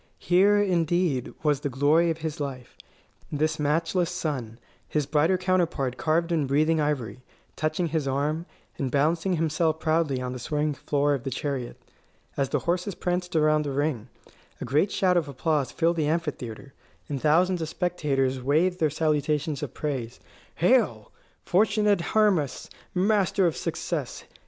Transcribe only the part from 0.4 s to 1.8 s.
indeed, was the